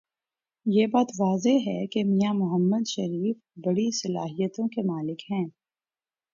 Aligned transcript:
یہ 0.65 0.87
بات 0.87 1.11
واضح 1.19 1.57
ہے 1.67 1.87
کہ 1.87 2.03
میاں 2.03 2.33
محمد 2.33 2.87
شریف 2.87 3.37
بڑی 3.65 3.91
صلاحیتوں 3.91 4.67
کے 4.67 4.81
مالک 4.81 5.21
ہوں۔ 5.29 5.49